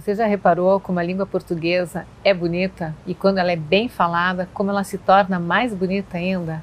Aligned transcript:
Você 0.00 0.14
já 0.14 0.26
reparou 0.26 0.80
como 0.80 0.98
a 0.98 1.02
língua 1.02 1.26
portuguesa 1.26 2.06
é 2.24 2.32
bonita 2.32 2.96
e 3.06 3.14
quando 3.14 3.36
ela 3.36 3.52
é 3.52 3.56
bem 3.56 3.86
falada, 3.86 4.48
como 4.54 4.70
ela 4.70 4.82
se 4.82 4.96
torna 4.96 5.38
mais 5.38 5.74
bonita 5.74 6.16
ainda? 6.16 6.62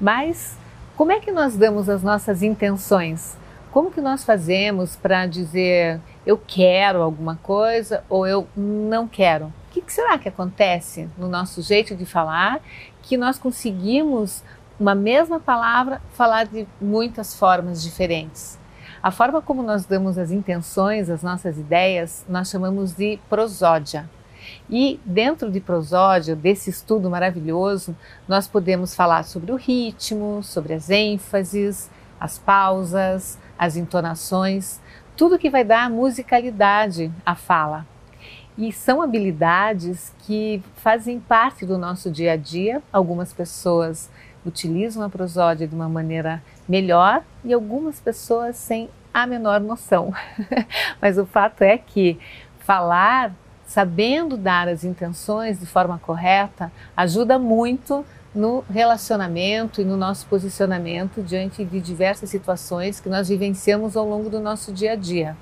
Mas 0.00 0.56
como 0.96 1.10
é 1.10 1.18
que 1.18 1.32
nós 1.32 1.56
damos 1.56 1.88
as 1.88 2.04
nossas 2.04 2.44
intenções? 2.44 3.36
Como 3.72 3.90
que 3.90 4.00
nós 4.00 4.22
fazemos 4.22 4.94
para 4.94 5.26
dizer 5.26 6.00
eu 6.24 6.38
quero 6.38 7.02
alguma 7.02 7.34
coisa 7.42 8.04
ou 8.08 8.24
eu 8.24 8.46
não 8.56 9.08
quero? 9.08 9.46
O 9.46 9.72
que, 9.72 9.82
que 9.82 9.92
será 9.92 10.16
que 10.16 10.28
acontece 10.28 11.08
no 11.18 11.28
nosso 11.28 11.62
jeito 11.62 11.96
de 11.96 12.06
falar 12.06 12.60
que 13.02 13.16
nós 13.16 13.36
conseguimos 13.36 14.44
uma 14.78 14.94
mesma 14.94 15.40
palavra 15.40 16.00
falar 16.12 16.46
de 16.46 16.68
muitas 16.80 17.34
formas 17.34 17.82
diferentes? 17.82 18.59
A 19.02 19.10
forma 19.10 19.40
como 19.40 19.62
nós 19.62 19.86
damos 19.86 20.18
as 20.18 20.30
intenções, 20.30 21.08
as 21.08 21.22
nossas 21.22 21.56
ideias, 21.56 22.22
nós 22.28 22.50
chamamos 22.50 22.92
de 22.92 23.18
prosódia. 23.30 24.08
E 24.68 25.00
dentro 25.06 25.50
de 25.50 25.58
prosódia, 25.58 26.36
desse 26.36 26.68
estudo 26.68 27.08
maravilhoso, 27.08 27.96
nós 28.28 28.46
podemos 28.46 28.94
falar 28.94 29.22
sobre 29.22 29.52
o 29.52 29.56
ritmo, 29.56 30.42
sobre 30.42 30.74
as 30.74 30.90
ênfases, 30.90 31.90
as 32.20 32.38
pausas, 32.38 33.38
as 33.58 33.74
entonações, 33.74 34.78
tudo 35.16 35.38
que 35.38 35.48
vai 35.48 35.64
dar 35.64 35.88
musicalidade 35.88 37.10
à 37.24 37.34
fala. 37.34 37.86
E 38.58 38.70
são 38.70 39.00
habilidades 39.00 40.12
que 40.26 40.62
fazem 40.76 41.18
parte 41.18 41.64
do 41.64 41.78
nosso 41.78 42.10
dia 42.10 42.32
a 42.32 42.36
dia. 42.36 42.82
Algumas 42.92 43.32
pessoas 43.32 44.10
utilizam 44.44 45.02
a 45.02 45.08
prosódia 45.08 45.66
de 45.66 45.74
uma 45.74 45.88
maneira 45.88 46.42
melhor 46.70 47.24
e 47.44 47.52
algumas 47.52 47.98
pessoas 47.98 48.54
sem 48.54 48.88
a 49.12 49.26
menor 49.26 49.60
noção. 49.60 50.14
Mas 51.02 51.18
o 51.18 51.26
fato 51.26 51.62
é 51.62 51.76
que 51.76 52.16
falar 52.60 53.34
sabendo 53.66 54.36
dar 54.36 54.68
as 54.68 54.84
intenções 54.84 55.58
de 55.58 55.66
forma 55.66 55.98
correta 55.98 56.70
ajuda 56.96 57.38
muito 57.40 58.06
no 58.32 58.64
relacionamento 58.70 59.80
e 59.80 59.84
no 59.84 59.96
nosso 59.96 60.26
posicionamento 60.26 61.22
diante 61.22 61.64
de 61.64 61.80
diversas 61.80 62.30
situações 62.30 63.00
que 63.00 63.08
nós 63.08 63.28
vivenciamos 63.28 63.96
ao 63.96 64.08
longo 64.08 64.30
do 64.30 64.38
nosso 64.38 64.72
dia 64.72 64.92
a 64.92 64.96
dia. 64.96 65.36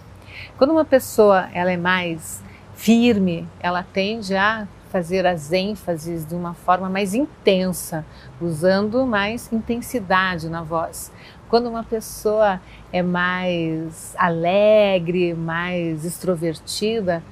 Quando 0.56 0.70
uma 0.70 0.84
pessoa 0.84 1.50
ela 1.52 1.70
é 1.70 1.76
mais 1.76 2.42
firme, 2.74 3.46
ela 3.60 3.82
tende 3.82 4.34
a 4.34 4.66
fazer 4.88 5.26
as 5.26 5.52
ênfases 5.52 6.26
de 6.26 6.34
uma 6.34 6.54
forma 6.54 6.88
mais 6.88 7.14
intensa, 7.14 8.04
usando 8.40 9.06
mais 9.06 9.52
intensidade 9.52 10.48
na 10.48 10.62
voz. 10.62 11.12
Quando 11.48 11.68
uma 11.68 11.84
pessoa 11.84 12.60
é 12.92 13.02
mais 13.02 14.14
alegre, 14.18 15.34
mais 15.34 16.04
extrovertida 16.04 17.22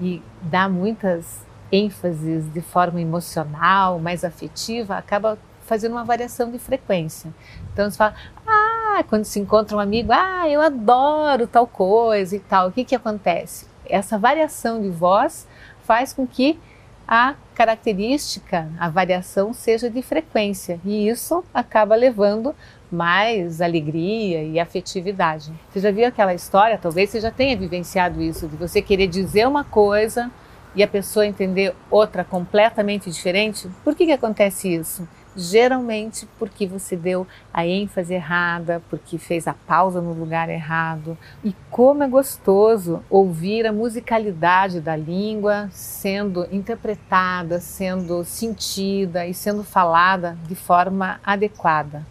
e 0.00 0.22
dá 0.42 0.68
muitas 0.68 1.44
ênfases 1.70 2.52
de 2.52 2.60
forma 2.60 3.00
emocional, 3.00 3.98
mais 3.98 4.24
afetiva, 4.24 4.96
acaba 4.96 5.38
fazendo 5.66 5.92
uma 5.92 6.04
variação 6.04 6.50
de 6.50 6.58
frequência. 6.58 7.32
Então 7.72 7.90
você 7.90 7.96
fala, 7.96 8.14
ah, 8.46 9.02
quando 9.08 9.24
se 9.24 9.40
encontra 9.40 9.76
um 9.76 9.80
amigo, 9.80 10.12
ah, 10.12 10.48
eu 10.48 10.60
adoro 10.60 11.46
tal 11.46 11.66
coisa 11.66 12.36
e 12.36 12.40
tal. 12.40 12.68
O 12.68 12.72
que 12.72 12.84
que 12.84 12.94
acontece? 12.94 13.66
Essa 13.86 14.18
variação 14.18 14.80
de 14.80 14.90
voz 14.90 15.48
faz 15.84 16.12
com 16.12 16.26
que 16.26 16.58
a 17.06 17.34
característica, 17.54 18.68
a 18.78 18.88
variação 18.88 19.52
seja 19.52 19.88
de 19.90 20.02
frequência 20.02 20.80
e 20.84 21.08
isso 21.08 21.44
acaba 21.52 21.94
levando 21.94 22.54
mais 22.90 23.60
alegria 23.60 24.42
e 24.42 24.58
afetividade. 24.58 25.52
Você 25.70 25.80
já 25.80 25.90
viu 25.90 26.06
aquela 26.06 26.34
história? 26.34 26.78
Talvez 26.78 27.10
você 27.10 27.20
já 27.20 27.30
tenha 27.30 27.56
vivenciado 27.56 28.22
isso, 28.22 28.48
de 28.48 28.56
você 28.56 28.80
querer 28.80 29.06
dizer 29.06 29.46
uma 29.46 29.64
coisa 29.64 30.30
e 30.74 30.82
a 30.82 30.88
pessoa 30.88 31.26
entender 31.26 31.74
outra 31.90 32.24
completamente 32.24 33.10
diferente. 33.10 33.68
Por 33.84 33.94
que, 33.94 34.06
que 34.06 34.12
acontece 34.12 34.74
isso? 34.74 35.06
Geralmente 35.36 36.28
porque 36.38 36.66
você 36.66 36.96
deu 36.96 37.26
a 37.52 37.66
ênfase 37.66 38.14
errada, 38.14 38.82
porque 38.88 39.18
fez 39.18 39.46
a 39.46 39.54
pausa 39.54 40.00
no 40.00 40.12
lugar 40.12 40.48
errado. 40.48 41.16
E 41.42 41.54
como 41.70 42.02
é 42.02 42.08
gostoso 42.08 43.02
ouvir 43.10 43.66
a 43.66 43.72
musicalidade 43.72 44.80
da 44.80 44.96
língua 44.96 45.68
sendo 45.70 46.46
interpretada, 46.50 47.60
sendo 47.60 48.24
sentida 48.24 49.26
e 49.26 49.34
sendo 49.34 49.64
falada 49.64 50.38
de 50.46 50.54
forma 50.54 51.20
adequada. 51.24 52.06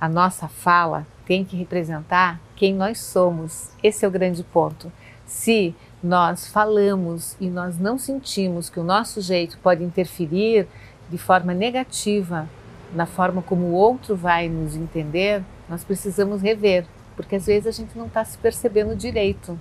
A 0.00 0.08
nossa 0.08 0.48
fala 0.48 1.06
tem 1.24 1.44
que 1.44 1.56
representar 1.56 2.40
quem 2.56 2.74
nós 2.74 2.98
somos. 3.00 3.70
Esse 3.82 4.04
é 4.04 4.08
o 4.08 4.10
grande 4.10 4.42
ponto. 4.42 4.92
Se 5.24 5.74
nós 6.02 6.48
falamos 6.48 7.36
e 7.40 7.48
nós 7.48 7.78
não 7.78 7.96
sentimos 7.96 8.68
que 8.68 8.80
o 8.80 8.84
nosso 8.84 9.20
jeito 9.20 9.56
pode 9.58 9.84
interferir 9.84 10.66
de 11.12 11.18
forma 11.18 11.52
negativa 11.52 12.48
na 12.94 13.06
forma 13.06 13.42
como 13.42 13.66
o 13.66 13.72
outro 13.72 14.16
vai 14.16 14.48
nos 14.48 14.74
entender, 14.74 15.42
nós 15.68 15.84
precisamos 15.84 16.42
rever, 16.42 16.86
porque 17.14 17.36
às 17.36 17.46
vezes 17.46 17.66
a 17.66 17.70
gente 17.70 17.96
não 17.96 18.06
está 18.06 18.24
se 18.24 18.36
percebendo 18.38 18.96
direito. 18.96 19.58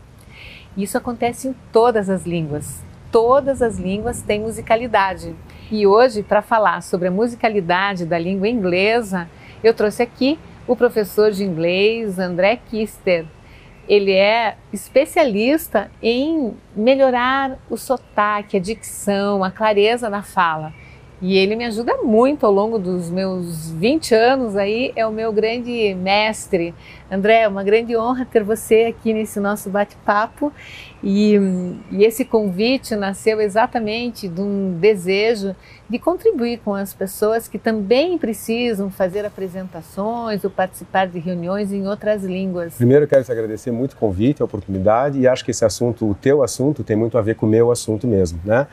Isso 0.75 0.97
acontece 0.97 1.49
em 1.49 1.55
todas 1.71 2.09
as 2.09 2.25
línguas. 2.25 2.81
Todas 3.11 3.61
as 3.61 3.77
línguas 3.77 4.21
têm 4.21 4.39
musicalidade. 4.39 5.35
E 5.69 5.85
hoje, 5.85 6.23
para 6.23 6.41
falar 6.41 6.81
sobre 6.81 7.09
a 7.09 7.11
musicalidade 7.11 8.05
da 8.05 8.17
língua 8.17 8.47
inglesa, 8.47 9.29
eu 9.61 9.73
trouxe 9.73 10.01
aqui 10.01 10.39
o 10.65 10.75
professor 10.75 11.31
de 11.31 11.43
inglês 11.43 12.17
André 12.17 12.57
Kister. 12.69 13.25
Ele 13.87 14.13
é 14.13 14.55
especialista 14.71 15.91
em 16.01 16.53
melhorar 16.73 17.57
o 17.69 17.75
sotaque, 17.75 18.55
a 18.55 18.59
dicção, 18.59 19.43
a 19.43 19.51
clareza 19.51 20.09
na 20.09 20.21
fala. 20.21 20.73
E 21.21 21.37
ele 21.37 21.55
me 21.55 21.65
ajuda 21.65 21.97
muito 21.97 22.47
ao 22.47 22.51
longo 22.51 22.79
dos 22.79 23.11
meus 23.11 23.69
20 23.69 24.15
anos 24.15 24.55
aí, 24.55 24.91
é 24.95 25.05
o 25.05 25.11
meu 25.11 25.31
grande 25.31 25.93
mestre. 25.93 26.73
André, 27.11 27.41
é 27.41 27.47
uma 27.47 27.63
grande 27.63 27.95
honra 27.95 28.25
ter 28.25 28.43
você 28.43 28.85
aqui 28.85 29.13
nesse 29.13 29.39
nosso 29.39 29.69
bate-papo. 29.69 30.51
E, 31.03 31.35
e, 31.91 32.03
esse 32.03 32.25
convite 32.25 32.95
nasceu 32.95 33.39
exatamente 33.39 34.27
de 34.27 34.41
um 34.41 34.77
desejo 34.79 35.55
de 35.89 35.99
contribuir 35.99 36.59
com 36.63 36.73
as 36.73 36.93
pessoas 36.93 37.47
que 37.47 37.59
também 37.59 38.17
precisam 38.17 38.89
fazer 38.89 39.25
apresentações 39.25 40.43
ou 40.43 40.49
participar 40.49 41.07
de 41.07 41.19
reuniões 41.19 41.71
em 41.71 41.87
outras 41.87 42.23
línguas. 42.23 42.75
Primeiro, 42.75 43.07
quero 43.07 43.23
te 43.23 43.31
agradecer 43.31 43.71
muito 43.71 43.93
o 43.93 43.97
convite, 43.97 44.41
a 44.41 44.45
oportunidade, 44.45 45.19
e 45.19 45.27
acho 45.27 45.43
que 45.43 45.51
esse 45.51 45.65
assunto, 45.65 46.09
o 46.09 46.15
teu 46.15 46.43
assunto, 46.43 46.83
tem 46.83 46.95
muito 46.95 47.17
a 47.17 47.21
ver 47.21 47.35
com 47.35 47.45
o 47.45 47.49
meu 47.49 47.71
assunto 47.71 48.07
mesmo, 48.07 48.39
né? 48.45 48.67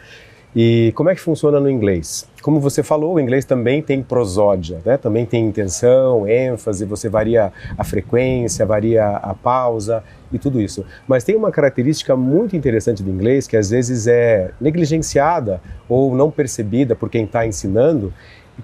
E 0.57 0.93
como 0.95 1.11
é 1.11 1.15
que 1.15 1.21
funciona 1.21 1.61
no 1.61 1.71
inglês? 1.71 2.27
Como 2.43 2.59
você 2.59 2.83
falou, 2.83 3.15
o 3.15 3.21
inglês 3.21 3.45
também 3.45 3.83
tem 3.83 4.03
prosódia, 4.03 4.81
né? 4.85 4.97
também 4.97 5.27
tem 5.27 5.47
intenção, 5.47 6.27
ênfase, 6.27 6.85
você 6.85 7.09
varia 7.09 7.53
a 7.77 7.85
frequência, 7.85 8.65
varia 8.65 9.09
a 9.09 9.35
pausa 9.35 10.03
e 10.33 10.39
tudo 10.39 10.61
isso. 10.61 10.85
Mas 11.07 11.23
tem 11.23 11.37
uma 11.37 11.51
característica 11.51 12.17
muito 12.17 12.57
interessante 12.57 13.03
do 13.03 13.11
inglês 13.11 13.47
que 13.47 13.57
às 13.57 13.71
vezes 13.71 14.07
é 14.07 14.51
negligenciada 14.61 15.61
ou 15.89 16.15
não 16.15 16.31
percebida 16.31 16.95
por 16.97 17.11
quem 17.11 17.25
está 17.25 17.47
ensinando, 17.47 18.13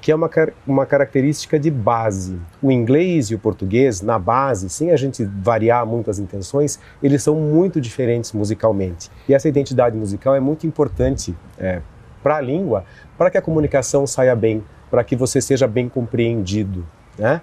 que 0.00 0.10
é 0.10 0.15
uma, 0.15 0.31
uma 0.66 0.87
característica 0.87 1.59
de 1.59 1.71
base. 1.71 2.38
O 2.62 2.71
inglês 2.71 3.31
e 3.31 3.34
o 3.34 3.38
português, 3.38 4.00
na 4.00 4.19
base, 4.19 4.69
sem 4.69 4.91
a 4.91 4.97
gente 4.97 5.25
variar 5.25 5.87
muito 5.87 6.10
as 6.10 6.19
intenções, 6.19 6.78
eles 7.03 7.22
são 7.22 7.37
muito 7.37 7.81
diferentes 7.81 8.33
musicalmente. 8.33 9.10
E 9.28 9.34
essa 9.34 9.49
identidade 9.49 9.97
musical 9.97 10.34
é 10.34 10.41
muito 10.41 10.66
importante 10.66 11.34
é, 11.59 11.81
para 12.22 12.37
a 12.37 12.41
língua, 12.41 12.84
para 13.16 13.31
que 13.31 13.38
a 13.38 13.43
comunicação 13.43 14.06
saia 14.06 14.34
bem, 14.34 14.65
para 14.91 15.04
que 15.04 15.15
você 15.15 15.41
seja 15.41 15.69
bem 15.69 15.88
compreendido. 15.88 16.84
Né? 17.19 17.41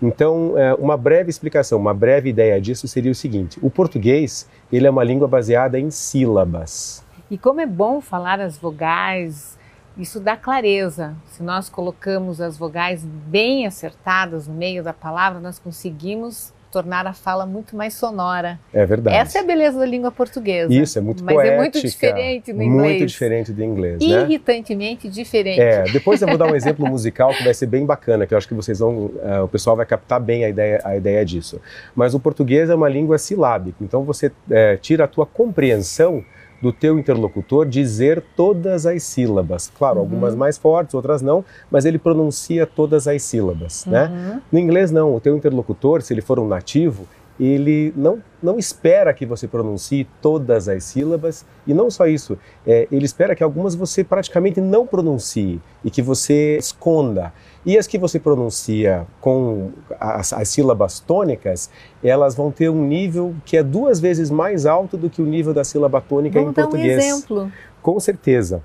Então, 0.00 0.56
é, 0.56 0.74
uma 0.74 0.96
breve 0.96 1.28
explicação, 1.28 1.78
uma 1.78 1.92
breve 1.92 2.30
ideia 2.30 2.60
disso 2.60 2.86
seria 2.86 3.10
o 3.10 3.14
seguinte: 3.14 3.58
o 3.60 3.68
português 3.68 4.48
ele 4.72 4.86
é 4.86 4.90
uma 4.90 5.02
língua 5.02 5.26
baseada 5.26 5.78
em 5.78 5.90
sílabas. 5.90 7.04
E 7.30 7.36
como 7.36 7.60
é 7.60 7.66
bom 7.66 8.00
falar 8.00 8.40
as 8.40 8.56
vogais 8.56 9.57
isso 9.98 10.20
dá 10.20 10.36
clareza. 10.36 11.14
Se 11.26 11.42
nós 11.42 11.68
colocamos 11.68 12.40
as 12.40 12.56
vogais 12.56 13.04
bem 13.04 13.66
acertadas 13.66 14.46
no 14.46 14.54
meio 14.54 14.82
da 14.82 14.92
palavra, 14.92 15.40
nós 15.40 15.58
conseguimos 15.58 16.52
tornar 16.70 17.06
a 17.06 17.12
fala 17.12 17.46
muito 17.46 17.74
mais 17.74 17.94
sonora. 17.94 18.58
É 18.72 18.84
verdade. 18.84 19.16
Essa 19.16 19.38
é 19.38 19.40
a 19.40 19.44
beleza 19.44 19.78
da 19.78 19.86
língua 19.86 20.10
portuguesa. 20.10 20.72
Isso, 20.72 20.98
é 20.98 21.02
muito 21.02 21.24
Mas 21.24 21.34
poética. 21.34 21.54
é 21.54 21.58
muito 21.58 21.80
diferente 21.80 22.52
do 22.52 22.62
inglês. 22.62 22.82
Muito 22.82 23.06
diferente 23.06 23.52
do 23.52 23.64
inglês, 23.64 23.98
né? 24.00 24.22
Irritantemente 24.22 25.08
diferente. 25.08 25.60
É, 25.60 25.84
depois 25.84 26.20
eu 26.20 26.28
vou 26.28 26.36
dar 26.36 26.46
um 26.46 26.54
exemplo 26.54 26.86
musical 26.86 27.30
que 27.30 27.42
vai 27.42 27.54
ser 27.54 27.66
bem 27.66 27.86
bacana, 27.86 28.26
que 28.26 28.34
eu 28.34 28.38
acho 28.38 28.46
que 28.46 28.54
vocês 28.54 28.78
vão, 28.78 29.06
uh, 29.06 29.44
o 29.44 29.48
pessoal 29.48 29.76
vai 29.76 29.86
captar 29.86 30.20
bem 30.20 30.44
a 30.44 30.48
ideia, 30.48 30.80
a 30.84 30.96
ideia 30.96 31.24
disso. 31.24 31.60
Mas 31.94 32.14
o 32.14 32.20
português 32.20 32.68
é 32.68 32.74
uma 32.74 32.88
língua 32.88 33.18
silábica, 33.18 33.78
então 33.82 34.04
você 34.04 34.30
é, 34.50 34.76
tira 34.76 35.04
a 35.04 35.08
tua 35.08 35.24
compreensão 35.24 36.22
do 36.60 36.72
teu 36.72 36.98
interlocutor 36.98 37.66
dizer 37.66 38.22
todas 38.36 38.86
as 38.86 39.02
sílabas. 39.02 39.70
Claro, 39.76 39.96
uhum. 39.96 40.02
algumas 40.02 40.34
mais 40.34 40.58
fortes, 40.58 40.94
outras 40.94 41.22
não, 41.22 41.44
mas 41.70 41.84
ele 41.84 41.98
pronuncia 41.98 42.66
todas 42.66 43.06
as 43.06 43.22
sílabas, 43.22 43.86
né? 43.86 44.04
uhum. 44.04 44.10
né? 44.10 44.42
No 44.50 44.58
inglês 44.58 44.90
não, 44.90 45.14
o 45.14 45.20
teu 45.20 45.36
interlocutor, 45.36 46.02
se 46.02 46.12
ele 46.12 46.20
for 46.20 46.38
um 46.38 46.48
nativo, 46.48 47.06
ele 47.38 47.92
não, 47.96 48.22
não 48.42 48.58
espera 48.58 49.14
que 49.14 49.24
você 49.24 49.46
pronuncie 49.46 50.06
todas 50.20 50.68
as 50.68 50.82
sílabas, 50.84 51.46
e 51.66 51.72
não 51.72 51.90
só 51.90 52.06
isso, 52.06 52.36
é, 52.66 52.88
ele 52.90 53.04
espera 53.04 53.34
que 53.34 53.42
algumas 53.42 53.74
você 53.74 54.02
praticamente 54.02 54.60
não 54.60 54.86
pronuncie 54.86 55.60
e 55.84 55.90
que 55.90 56.02
você 56.02 56.56
esconda. 56.56 57.32
E 57.64 57.78
as 57.78 57.86
que 57.86 57.98
você 57.98 58.18
pronuncia 58.18 59.06
com 59.20 59.70
as, 60.00 60.32
as 60.32 60.48
sílabas 60.48 61.00
tônicas, 61.00 61.70
elas 62.02 62.34
vão 62.34 62.50
ter 62.50 62.70
um 62.70 62.84
nível 62.84 63.34
que 63.44 63.56
é 63.56 63.62
duas 63.62 64.00
vezes 64.00 64.30
mais 64.30 64.66
alto 64.66 64.96
do 64.96 65.08
que 65.08 65.22
o 65.22 65.26
nível 65.26 65.54
da 65.54 65.62
sílaba 65.62 66.00
tônica 66.00 66.38
vamos 66.38 66.52
em 66.52 66.54
português. 66.54 66.96
Dar 66.96 67.04
um 67.04 67.16
exemplo. 67.16 67.52
Com 67.82 68.00
certeza. 68.00 68.62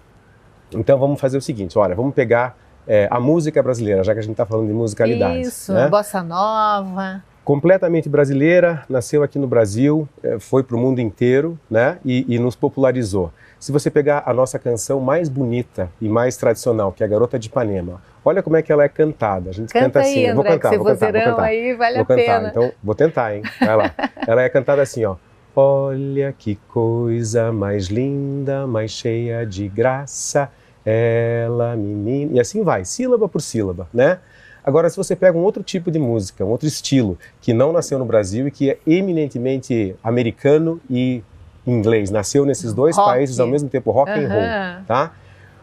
Então 0.71 0.97
vamos 0.97 1.19
fazer 1.19 1.37
o 1.37 1.41
seguinte: 1.41 1.77
olha, 1.77 1.93
vamos 1.95 2.15
pegar 2.15 2.57
é, 2.87 3.07
a 3.11 3.19
música 3.19 3.61
brasileira, 3.61 4.03
já 4.03 4.13
que 4.13 4.19
a 4.19 4.23
gente 4.23 4.31
está 4.31 4.45
falando 4.45 4.67
de 4.67 4.73
musicalidade. 4.73 5.41
Isso, 5.41 5.73
né? 5.73 5.87
bossa 5.89 6.23
nova 6.23 7.23
completamente 7.43 8.07
brasileira, 8.07 8.83
nasceu 8.89 9.21
aqui 9.23 9.37
no 9.37 9.47
Brasil, 9.47 10.07
é, 10.23 10.39
foi 10.39 10.63
para 10.63 10.75
o 10.75 10.79
mundo 10.79 10.99
inteiro 10.99 11.59
né, 11.69 11.97
e, 12.05 12.25
e, 12.27 12.39
nos 12.39 12.55
popularizou. 12.55 13.31
Se 13.59 13.71
você 13.71 13.89
pegar 13.89 14.23
a 14.25 14.33
nossa 14.33 14.57
canção 14.57 14.99
mais 14.99 15.29
bonita 15.29 15.89
e 16.01 16.09
mais 16.09 16.35
tradicional, 16.37 16.91
que 16.91 17.03
é 17.03 17.05
a 17.05 17.09
Garota 17.09 17.37
de 17.39 17.47
Ipanema, 17.47 18.01
olha 18.23 18.41
como 18.41 18.57
é 18.57 18.61
que 18.61 18.71
ela 18.71 18.83
é 18.83 18.89
cantada. 18.89 19.49
A 19.49 19.53
gente 19.53 19.71
canta, 19.71 19.85
canta 19.85 20.01
assim, 20.01 20.25
aí, 20.25 20.27
André, 20.27 20.35
vou 20.35 20.43
cantar, 20.43 20.77
vou 20.77 20.85
cantar, 20.85 21.11
vou 21.11 21.21
cantar. 21.21 21.43
aí 21.43 21.73
vale 21.73 21.93
vou 21.95 22.03
a 22.03 22.05
cantar. 22.05 22.39
pena. 22.39 22.49
Então, 22.49 22.71
vou 22.83 22.95
tentar, 22.95 23.35
hein? 23.35 23.43
Vai 23.59 23.75
lá. 23.75 23.91
ela 24.27 24.41
é 24.41 24.49
cantada 24.49 24.81
assim, 24.81 25.05
ó. 25.05 25.15
Olha 25.55 26.33
que 26.37 26.55
coisa 26.69 27.51
mais 27.51 27.85
linda, 27.85 28.65
mais 28.65 28.91
cheia 28.91 29.45
de 29.45 29.67
graça, 29.67 30.49
ela 30.85 31.75
menina. 31.75 32.33
E 32.33 32.39
assim 32.39 32.63
vai, 32.63 32.83
sílaba 32.83 33.29
por 33.29 33.41
sílaba, 33.41 33.87
né? 33.93 34.19
Agora, 34.63 34.89
se 34.89 34.95
você 34.95 35.15
pega 35.15 35.37
um 35.37 35.41
outro 35.41 35.61
tipo 35.61 35.91
de 35.91 35.99
música, 35.99 36.45
um 36.45 36.49
outro 36.49 36.67
estilo, 36.67 37.17
que 37.41 37.53
não 37.53 37.73
nasceu 37.73 37.99
no 37.99 38.05
Brasil 38.05 38.47
e 38.47 38.51
que 38.51 38.71
é 38.71 38.77
eminentemente 38.87 39.95
americano 40.03 40.79
e 40.89 41.21
inglês, 41.67 42.09
nasceu 42.09 42.45
nesses 42.45 42.73
dois 42.73 42.95
rock. 42.95 43.09
países 43.09 43.39
ao 43.39 43.47
mesmo 43.47 43.69
tempo, 43.69 43.91
rock 43.91 44.11
uhum. 44.11 44.25
and 44.25 44.29
roll, 44.29 44.85
tá? 44.85 45.13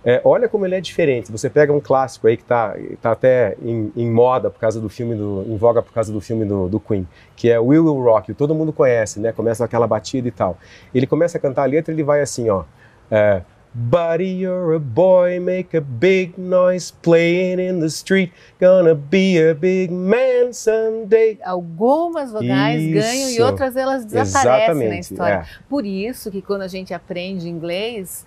É, 0.02 0.20
olha 0.25 0.49
como 0.49 0.64
ele 0.64 0.75
é 0.75 0.81
diferente. 0.81 1.31
Você 1.31 1.50
pega 1.50 1.73
um 1.73 1.81
clássico 1.81 2.26
aí 2.26 2.37
que 2.37 2.43
está 2.43 2.75
tá 3.02 3.12
até 3.12 3.56
em, 3.62 3.93
em, 3.94 4.11
moda 4.11 4.50
por 4.50 4.58
causa 4.58 4.81
do 4.81 4.88
filme 4.88 5.14
do, 5.14 5.44
em 5.46 5.56
voga 5.56 5.82
por 5.82 5.93
causa 5.93 6.11
do 6.11 6.20
filme 6.20 6.44
do, 6.44 6.69
do, 6.69 6.81
Queen, 6.81 7.06
que 7.37 7.50
é 7.50 7.58
We 7.58 7.79
Will 7.79 8.03
Rock. 8.03 8.32
Todo 8.32 8.55
mundo 8.55 8.73
conhece, 8.73 9.20
né? 9.20 9.31
Começa 9.31 9.64
aquela 9.64 9.87
batida 9.87 10.26
e 10.26 10.31
tal. 10.31 10.56
Ele 10.94 11.06
começa 11.06 11.37
a 11.37 11.41
cantar 11.41 11.62
a 11.62 11.67
letra, 11.67 11.93
ele 11.93 12.03
vai 12.03 12.23
assim, 12.23 12.49
ó. 12.49 12.64
É, 13.11 13.43
Buddy, 13.72 14.26
you're 14.26 14.72
a 14.75 14.81
boy, 14.81 15.38
make 15.40 15.75
a 15.75 15.81
big 15.81 16.37
noise 16.37 16.90
playing 16.90 17.61
in 17.61 17.78
the 17.78 17.88
street. 17.88 18.32
Gonna 18.61 18.96
be 18.96 19.38
a 19.38 19.55
big 19.55 19.93
man 19.93 20.52
someday. 20.52 21.38
Algumas 21.44 22.32
vogais 22.32 22.82
Isso. 22.82 22.94
ganham 22.94 23.31
e 23.31 23.40
outras 23.40 23.76
elas 23.76 24.05
desaparecem 24.05 24.61
Exatamente, 24.62 24.88
na 24.88 24.99
história. 24.99 25.34
é. 25.34 25.44
Por 25.69 25.87
isso 25.87 26.32
que 26.32 26.43
quando 26.43 26.62
a 26.62 26.69
gente 26.69 26.93
aprende 26.93 27.49
inglês, 27.49 28.26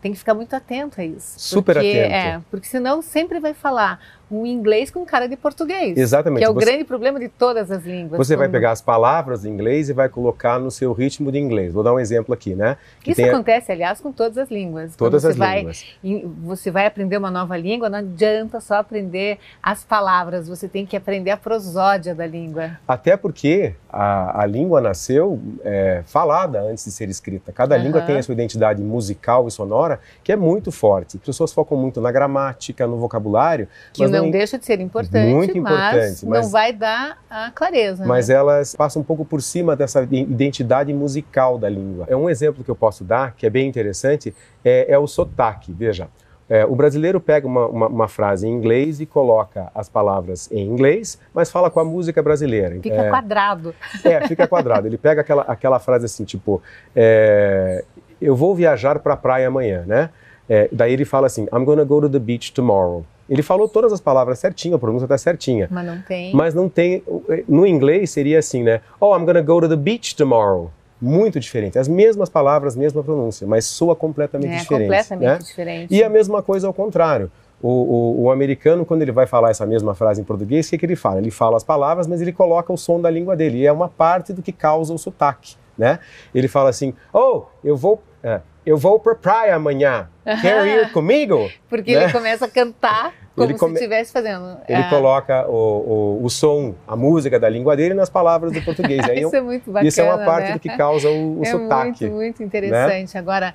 tem 0.00 0.12
que 0.12 0.18
ficar 0.18 0.32
muito 0.32 0.54
atento 0.56 1.00
a 1.00 1.04
isso. 1.04 1.38
Super 1.38 1.74
porque, 1.74 2.00
atento. 2.00 2.14
É, 2.14 2.40
porque 2.50 2.66
senão 2.66 3.02
sempre 3.02 3.38
vai 3.40 3.52
falar 3.52 4.00
um 4.30 4.44
inglês 4.44 4.90
com 4.90 5.04
cara 5.06 5.26
de 5.26 5.36
português. 5.36 5.96
Exatamente. 5.96 6.40
Que 6.40 6.44
é 6.44 6.50
o 6.50 6.54
Você- 6.54 6.64
grande 6.66 6.84
problema 6.84 7.18
de 7.18 7.28
todas 7.28 7.70
as 7.70 7.84
línguas. 7.84 8.18
Você 8.18 8.36
vai 8.36 8.46
Quando- 8.46 8.52
pegar 8.52 8.72
as 8.72 8.80
palavras 8.82 9.44
em 9.44 9.50
inglês 9.50 9.88
e 9.88 9.92
vai 9.92 10.08
colocar 10.08 10.58
no 10.58 10.70
seu 10.70 10.92
ritmo 10.92 11.32
de 11.32 11.38
inglês. 11.38 11.72
Vou 11.72 11.82
dar 11.82 11.92
um 11.94 11.98
exemplo 12.00 12.34
aqui, 12.34 12.54
né? 12.54 12.76
Que 13.02 13.12
Isso 13.12 13.22
a- 13.24 13.28
acontece, 13.28 13.72
aliás, 13.72 14.00
com 14.00 14.12
todas 14.12 14.36
as 14.38 14.50
línguas. 14.50 14.94
Todas 14.96 15.22
você 15.22 15.28
as 15.28 15.36
vai, 15.36 15.58
línguas. 15.58 15.84
Você 16.44 16.70
vai 16.70 16.86
aprender 16.86 17.16
uma 17.16 17.30
nova 17.30 17.56
língua, 17.56 17.88
não 17.88 17.98
adianta 18.00 18.60
só 18.60 18.74
aprender 18.74 19.38
as 19.62 19.84
palavras, 19.84 20.48
você 20.48 20.68
tem 20.68 20.84
que 20.84 20.96
aprender 20.96 21.30
a 21.30 21.36
prosódia 21.36 22.14
da 22.14 22.26
língua. 22.26 22.72
Até 22.86 23.16
porque 23.16 23.74
a, 23.90 24.42
a 24.42 24.46
língua 24.46 24.80
nasceu 24.80 25.40
é, 25.64 26.02
falada 26.06 26.60
antes 26.60 26.84
de 26.84 26.90
ser 26.90 27.08
escrita. 27.08 27.52
Cada 27.52 27.74
Aham. 27.74 27.84
língua 27.84 28.00
tem 28.02 28.16
a 28.18 28.22
sua 28.22 28.32
identidade 28.32 28.82
musical 28.82 29.48
e 29.48 29.50
sonora 29.50 30.00
que 30.22 30.30
é 30.32 30.36
muito 30.36 30.70
forte. 30.70 31.16
As 31.16 31.22
pessoas 31.22 31.52
focam 31.52 31.76
muito 31.78 32.00
na 32.00 32.12
gramática, 32.12 32.86
no 32.86 32.96
vocabulário, 32.98 33.68
Que 33.92 34.02
mas 34.02 34.10
não, 34.10 34.17
não, 34.22 34.30
deixa 34.30 34.58
de 34.58 34.64
ser 34.64 34.80
importante, 34.80 35.32
Muito 35.32 35.56
mas, 35.60 35.72
importante, 35.72 36.26
mas- 36.26 36.44
não 36.44 36.50
vai 36.50 36.72
dar 36.72 37.18
a 37.30 37.50
clareza. 37.50 38.04
mas 38.06 38.28
né? 38.28 38.34
elas 38.34 38.74
passam 38.74 39.02
um 39.02 39.04
pouco 39.04 39.24
por 39.24 39.40
cima 39.42 39.74
dessa 39.76 40.02
identidade 40.10 40.92
musical 40.92 41.58
da 41.58 41.68
língua. 41.68 42.06
É 42.08 42.16
um 42.16 42.28
exemplo 42.30 42.62
que 42.64 42.70
eu 42.70 42.76
posso 42.76 43.04
dar, 43.04 43.34
que 43.34 43.46
é 43.46 43.50
bem 43.50 43.68
interessante, 43.68 44.34
é, 44.64 44.86
é 44.92 44.98
o 44.98 45.06
sotaque. 45.06 45.72
Veja, 45.72 46.08
é, 46.50 46.64
o 46.64 46.74
brasileiro 46.74 47.20
pega 47.20 47.46
uma, 47.46 47.66
uma- 47.66 47.88
uma 47.88 48.08
frase 48.08 48.46
em 48.46 48.50
inglês 48.50 49.00
e 49.00 49.06
coloca 49.06 49.70
as 49.74 49.88
palavras 49.88 50.50
em 50.50 50.66
inglês, 50.66 51.18
mas 51.34 51.50
fala 51.50 51.70
com 51.70 51.78
a 51.80 51.84
música 51.84 52.22
brasileira. 52.22 52.78
Fica 52.80 52.94
É, 52.94 53.10
quadrado. 53.10 53.74
É, 54.04 54.26
fica 54.26 54.46
quadrado. 54.48 54.86
Ele 54.86 54.96
pega 54.96 55.20
aquela, 55.20 55.42
aquela 55.42 55.78
frase 55.78 56.06
assim, 56.06 56.24
tipo, 56.24 56.62
é, 56.96 57.84
eu 58.20 58.34
vou 58.34 58.54
viajar 58.54 58.98
para 58.98 59.14
a 59.14 59.16
praia 59.16 59.48
amanhã, 59.48 59.84
né? 59.86 60.10
É, 60.48 60.66
daí 60.72 60.94
ele 60.94 61.04
fala 61.04 61.26
assim, 61.26 61.42
I'm 61.52 61.64
gonna 61.64 61.84
go 61.84 62.00
to 62.00 62.08
the 62.08 62.18
beach 62.18 62.52
tomorrow. 62.54 63.04
Ele 63.28 63.42
falou 63.42 63.68
todas 63.68 63.92
as 63.92 64.00
palavras 64.00 64.38
certinho, 64.38 64.76
a 64.76 64.78
pronúncia 64.78 65.04
está 65.04 65.18
certinha. 65.18 65.68
Mas 65.70 65.86
não 65.86 66.00
tem. 66.00 66.34
Mas 66.34 66.54
não 66.54 66.68
tem. 66.68 67.02
No 67.46 67.66
inglês 67.66 68.10
seria 68.10 68.38
assim, 68.38 68.62
né? 68.62 68.80
Oh, 68.98 69.14
I'm 69.16 69.24
gonna 69.26 69.42
go 69.42 69.60
to 69.60 69.68
the 69.68 69.76
beach 69.76 70.16
tomorrow. 70.16 70.70
Muito 71.00 71.38
diferente. 71.38 71.78
As 71.78 71.86
mesmas 71.86 72.28
palavras, 72.28 72.74
mesma 72.74 73.04
pronúncia, 73.04 73.46
mas 73.46 73.64
soa 73.66 73.94
completamente 73.94 74.52
é 74.54 74.58
diferente. 74.58 74.80
completamente 74.88 75.28
né? 75.28 75.38
diferente. 75.38 75.94
E 75.94 76.02
a 76.02 76.08
mesma 76.08 76.42
coisa 76.42 76.66
ao 76.66 76.74
contrário. 76.74 77.30
O, 77.60 77.68
o- 77.68 78.22
o 78.22 78.30
americano, 78.30 78.84
quando 78.86 79.02
ele 79.02 79.10
vai 79.10 79.26
falar 79.26 79.50
essa 79.50 79.66
mesma 79.66 79.92
frase 79.94 80.20
em 80.20 80.24
português, 80.24 80.66
o 80.66 80.70
que, 80.70 80.78
que 80.78 80.86
ele 80.86 80.94
fala? 80.96 81.18
Ele 81.18 81.30
fala 81.30 81.56
as 81.56 81.64
palavras, 81.64 82.06
mas 82.06 82.20
ele 82.20 82.32
coloca 82.32 82.72
o 82.72 82.76
som 82.78 83.00
da 83.00 83.10
língua 83.10 83.36
dele. 83.36 83.58
E 83.58 83.66
é 83.66 83.72
uma 83.72 83.88
parte 83.88 84.32
do 84.32 84.40
que 84.42 84.52
causa 84.52 84.94
o 84.94 84.98
sotaque, 84.98 85.56
né? 85.76 85.98
Ele 86.32 86.46
fala 86.46 86.70
assim, 86.70 86.94
oh, 87.12 87.42
eu 87.64 87.76
vou, 87.76 88.00
é, 88.22 88.40
eu 88.68 88.76
vou 88.76 88.98
pra 89.00 89.14
praia 89.14 89.54
amanhã. 89.54 90.08
Quer 90.42 90.66
ir 90.66 90.92
comigo? 90.92 91.50
Porque 91.68 91.94
né? 91.96 92.04
ele 92.04 92.12
começa 92.12 92.44
a 92.44 92.48
cantar 92.48 93.14
como 93.34 93.56
come- 93.56 93.72
se 93.78 93.84
estivesse 93.84 94.12
fazendo. 94.12 94.58
Ele 94.68 94.82
É, 94.82 94.90
coloca 94.90 95.46
o, 95.48 96.18
o, 96.20 96.24
o 96.24 96.28
som, 96.28 96.74
a 96.86 96.94
música 96.94 97.38
da 97.40 97.48
língua 97.48 97.74
dele 97.76 97.94
nas 97.94 98.10
palavras 98.10 98.52
do 98.52 98.60
português. 98.62 99.00
Isso 99.16 99.34
é 99.36 99.40
muito 99.40 99.70
bacana. 99.70 99.88
isso 99.88 100.00
é 100.00 100.04
uma 100.04 100.18
parte 100.18 100.48
né? 100.48 100.52
do 100.54 100.58
que 100.60 100.68
causa 100.76 101.08
o, 101.08 101.38
o 101.40 101.42
é 101.42 101.46
sotaque. 101.46 102.04
muito, 102.04 102.14
muito 102.16 102.42
interessante. 102.42 103.16
Agora, 103.16 103.54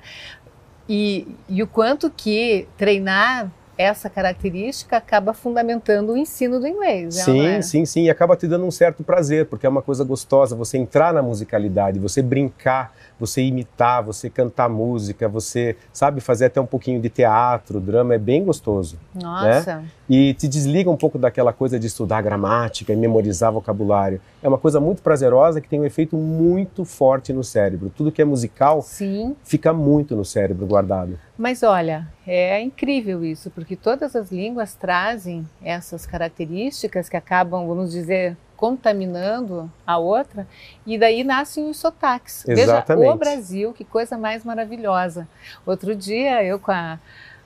e, 0.88 1.28
e 1.48 1.62
o 1.62 1.66
quanto 1.66 2.10
que 2.10 2.66
treinar 2.76 3.50
essa 3.76 4.08
característica 4.08 4.96
acaba 4.96 5.32
fundamentando 5.32 6.12
o 6.12 6.16
ensino 6.16 6.60
do 6.60 6.66
inglês. 6.66 7.16
não 7.16 7.24
Sim, 7.24 7.46
é? 7.46 7.62
sim, 7.62 7.84
sim. 7.84 8.02
E 8.04 8.10
acaba 8.10 8.36
te 8.36 8.46
dando 8.46 8.64
um 8.64 8.70
certo 8.70 9.02
prazer, 9.02 9.46
porque 9.46 9.66
é 9.66 9.68
uma 9.68 9.82
coisa 9.82 10.04
gostosa 10.04 10.54
você 10.54 10.78
entrar 10.78 11.12
na 11.12 11.22
musicalidade, 11.22 11.98
você 11.98 12.22
brincar, 12.22 12.92
você 13.18 13.42
imitar, 13.42 14.02
você 14.02 14.28
cantar 14.28 14.68
música, 14.68 15.28
você 15.28 15.76
sabe 15.92 16.20
fazer 16.20 16.46
até 16.46 16.60
um 16.60 16.66
pouquinho 16.66 17.00
de 17.00 17.08
teatro, 17.08 17.80
drama, 17.80 18.14
é 18.14 18.18
bem 18.18 18.44
gostoso. 18.44 18.98
Nossa, 19.14 19.82
E 20.08 20.34
te 20.34 20.46
desliga 20.46 20.90
um 20.90 20.96
pouco 20.96 21.18
daquela 21.18 21.52
coisa 21.52 21.78
de 21.78 21.86
estudar 21.86 22.20
gramática 22.22 22.92
e 22.92 22.96
memorizar 22.96 23.52
vocabulário. 23.52 24.20
É 24.42 24.48
uma 24.48 24.58
coisa 24.58 24.78
muito 24.78 25.00
prazerosa 25.00 25.60
que 25.60 25.68
tem 25.68 25.80
um 25.80 25.84
efeito 25.84 26.16
muito 26.16 26.84
forte 26.84 27.32
no 27.32 27.42
cérebro. 27.42 27.90
Tudo 27.96 28.12
que 28.12 28.20
é 28.20 28.24
musical 28.24 28.82
sim. 28.82 29.34
fica 29.42 29.72
muito 29.72 30.14
no 30.14 30.24
cérebro 30.24 30.66
guardado. 30.66 31.18
Mas 31.36 31.62
olha, 31.62 32.06
é 32.26 32.60
incrível 32.60 33.24
isso, 33.24 33.50
porque 33.50 33.63
todas 33.76 34.14
as 34.14 34.30
línguas 34.30 34.74
trazem 34.74 35.48
essas 35.62 36.04
características 36.04 37.08
que 37.08 37.16
acabam, 37.16 37.66
vamos 37.66 37.90
dizer, 37.90 38.36
contaminando 38.56 39.70
a 39.86 39.98
outra, 39.98 40.46
e 40.86 40.96
daí 40.98 41.24
nascem 41.24 41.68
os 41.68 41.76
sotaques. 41.76 42.44
Veja 42.46 42.62
Exatamente. 42.62 43.10
o 43.10 43.16
Brasil, 43.16 43.72
que 43.72 43.84
coisa 43.84 44.16
mais 44.16 44.44
maravilhosa. 44.44 45.28
Outro 45.66 45.94
dia, 45.94 46.42
eu 46.44 46.58
com 46.58 46.72
a, 46.72 46.98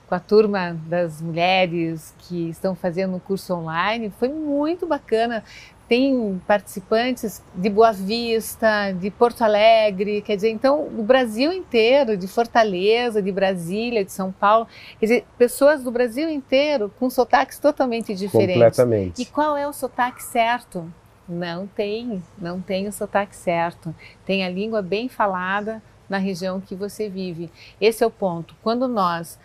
com 0.07 0.15
a 0.15 0.19
turma 0.19 0.77
das 0.87 1.21
mulheres 1.21 2.13
que 2.19 2.49
estão 2.49 2.75
fazendo 2.75 3.17
o 3.17 3.19
curso 3.19 3.53
online, 3.53 4.13
foi 4.17 4.29
muito 4.29 4.85
bacana. 4.85 5.43
Tem 5.89 6.39
participantes 6.45 7.43
de 7.55 7.69
Boa 7.69 7.91
Vista, 7.91 8.91
de 8.91 9.09
Porto 9.09 9.41
Alegre, 9.41 10.21
quer 10.21 10.35
dizer, 10.35 10.51
então 10.51 10.83
o 10.83 11.03
Brasil 11.03 11.51
inteiro, 11.51 12.15
de 12.15 12.27
Fortaleza, 12.27 13.21
de 13.21 13.31
Brasília, 13.31 14.05
de 14.05 14.11
São 14.11 14.31
Paulo, 14.31 14.67
quer 14.99 15.05
dizer, 15.07 15.25
pessoas 15.37 15.83
do 15.83 15.89
Brasil 15.89 16.29
inteiro 16.29 16.93
com 16.99 17.09
sotaques 17.09 17.57
totalmente 17.57 18.13
diferentes. 18.13 18.53
Completamente. 18.53 19.21
E 19.23 19.25
qual 19.25 19.57
é 19.57 19.67
o 19.67 19.73
sotaque 19.73 20.21
certo? 20.21 20.93
Não 21.27 21.65
tem, 21.65 22.23
não 22.37 22.61
tem 22.61 22.87
o 22.87 22.93
sotaque 22.93 23.35
certo. 23.35 23.93
Tem 24.25 24.45
a 24.45 24.49
língua 24.49 24.83
bem 24.83 25.09
falada 25.09 25.81
na 26.09 26.17
região 26.17 26.59
que 26.59 26.73
você 26.73 27.07
vive. 27.07 27.51
Esse 27.79 28.03
é 28.03 28.07
o 28.07 28.11
ponto. 28.11 28.55
Quando 28.63 28.87
nós 28.87 29.37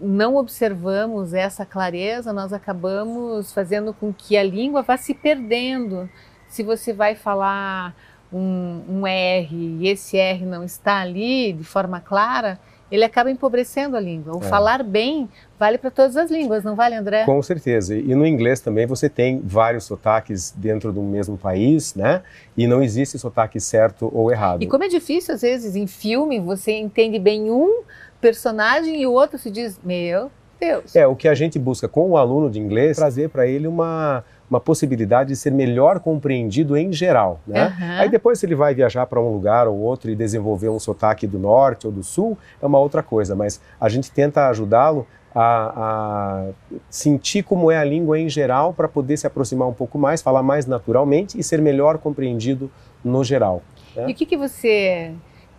não 0.00 0.36
observamos 0.36 1.32
essa 1.32 1.64
clareza, 1.64 2.32
nós 2.32 2.52
acabamos 2.52 3.52
fazendo 3.52 3.92
com 3.92 4.12
que 4.12 4.36
a 4.36 4.42
língua 4.42 4.82
vá 4.82 4.96
se 4.96 5.14
perdendo. 5.14 6.08
Se 6.48 6.62
você 6.62 6.92
vai 6.92 7.14
falar 7.14 7.94
um, 8.32 8.82
um 8.88 9.06
R 9.06 9.48
e 9.80 9.88
esse 9.88 10.16
R 10.16 10.44
não 10.44 10.64
está 10.64 11.00
ali 11.00 11.52
de 11.52 11.64
forma 11.64 12.00
clara, 12.00 12.58
ele 12.90 13.04
acaba 13.04 13.30
empobrecendo 13.30 13.96
a 13.96 14.00
língua. 14.00 14.36
O 14.36 14.40
é. 14.40 14.48
falar 14.48 14.82
bem 14.82 15.28
vale 15.58 15.78
para 15.78 15.90
todas 15.90 16.16
as 16.16 16.30
línguas, 16.30 16.62
não 16.62 16.76
vale, 16.76 16.94
André? 16.94 17.24
Com 17.24 17.42
certeza. 17.42 17.96
E 17.96 18.14
no 18.14 18.26
inglês 18.26 18.60
também 18.60 18.86
você 18.86 19.08
tem 19.08 19.40
vários 19.42 19.84
sotaques 19.84 20.52
dentro 20.56 20.92
do 20.92 21.02
mesmo 21.02 21.36
país, 21.36 21.94
né? 21.94 22.22
E 22.56 22.66
não 22.66 22.82
existe 22.82 23.18
sotaque 23.18 23.58
certo 23.58 24.10
ou 24.12 24.30
errado. 24.30 24.62
E 24.62 24.66
como 24.66 24.84
é 24.84 24.88
difícil, 24.88 25.34
às 25.34 25.42
vezes, 25.42 25.74
em 25.74 25.86
filme, 25.86 26.38
você 26.38 26.72
entende 26.72 27.18
bem 27.18 27.50
um 27.50 27.82
personagem 28.24 29.02
e 29.02 29.06
o 29.06 29.12
outro 29.12 29.36
se 29.36 29.50
diz, 29.50 29.78
meu 29.84 30.30
Deus. 30.58 30.96
É, 30.96 31.06
o 31.06 31.14
que 31.14 31.28
a 31.28 31.34
gente 31.34 31.58
busca 31.58 31.86
com 31.86 32.10
o 32.10 32.16
aluno 32.16 32.50
de 32.50 32.58
inglês, 32.58 32.96
trazer 32.96 33.28
para 33.28 33.46
ele 33.46 33.66
uma 33.66 34.24
uma 34.48 34.60
possibilidade 34.60 35.30
de 35.30 35.36
ser 35.36 35.50
melhor 35.50 35.98
compreendido 36.00 36.76
em 36.76 36.92
geral. 36.92 37.40
Né? 37.46 37.66
Uhum. 37.66 38.00
Aí 38.00 38.08
depois, 38.08 38.38
se 38.38 38.46
ele 38.46 38.54
vai 38.54 38.74
viajar 38.74 39.06
para 39.06 39.20
um 39.20 39.32
lugar 39.32 39.66
ou 39.66 39.78
outro 39.78 40.10
e 40.10 40.14
desenvolver 40.14 40.68
um 40.68 40.78
sotaque 40.78 41.26
do 41.26 41.38
norte 41.38 41.86
ou 41.86 41.92
do 41.92 42.02
sul, 42.02 42.38
é 42.62 42.66
uma 42.66 42.78
outra 42.78 43.02
coisa, 43.02 43.34
mas 43.34 43.60
a 43.80 43.88
gente 43.88 44.12
tenta 44.12 44.48
ajudá-lo 44.48 45.06
a, 45.34 45.72
a, 45.76 46.46
sentir 46.88 47.42
como 47.42 47.70
é 47.70 47.78
a 47.78 47.84
língua 47.84 48.18
em 48.18 48.28
geral 48.28 48.72
para 48.72 48.86
poder 48.86 49.16
se 49.16 49.26
aproximar 49.26 49.66
um 49.66 49.72
pouco 49.72 49.98
mais, 49.98 50.22
falar 50.22 50.42
mais 50.42 50.66
naturalmente 50.66 51.38
e 51.38 51.42
ser 51.42 51.60
melhor 51.60 51.98
compreendido 51.98 52.70
no 53.02 53.24
geral. 53.24 53.62
Né? 53.96 54.04
E 54.08 54.12
o 54.12 54.14
que, 54.14 54.26
que 54.26 54.36
você, 54.36 55.12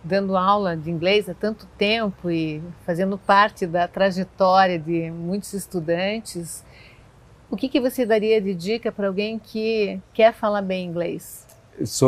dando 0.06 0.36
aula 0.36 0.76
de 0.76 0.90
inglês 0.90 1.28
há 1.28 1.34
tanto 1.34 1.66
tempo 1.76 2.30
e 2.30 2.62
fazendo 2.84 3.18
parte 3.18 3.66
da 3.66 3.88
trajetória 3.88 4.78
de 4.78 5.10
muitos 5.10 5.52
estudantes, 5.52 6.64
o 7.50 7.56
que, 7.56 7.68
que 7.68 7.80
você 7.80 8.06
daria 8.06 8.40
de 8.40 8.54
dica 8.54 8.90
para 8.92 9.08
alguém 9.08 9.38
que 9.38 10.00
quer 10.14 10.32
falar 10.32 10.62
bem 10.62 10.86
inglês? 10.86 11.44